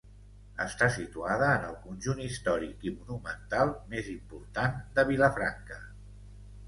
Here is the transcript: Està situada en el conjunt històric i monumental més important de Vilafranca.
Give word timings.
Està 0.63 0.87
situada 0.95 1.49
en 1.57 1.67
el 1.67 1.75
conjunt 1.83 2.23
històric 2.29 2.87
i 2.91 2.95
monumental 2.95 3.75
més 3.93 4.09
important 4.15 4.81
de 4.97 5.07
Vilafranca. 5.15 5.79